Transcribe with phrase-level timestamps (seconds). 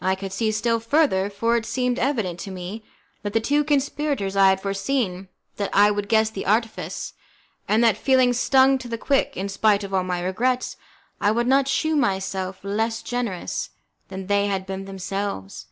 [0.00, 2.84] I could see still further, for it seemed evident to me
[3.24, 7.14] that the two conspirators had foreseen that I would guess the artifice,
[7.66, 10.76] and that, feeling stung to the quick, in spite of all my regrets,
[11.20, 13.70] I would not shew myself less generous
[14.06, 15.66] than they had been themselves.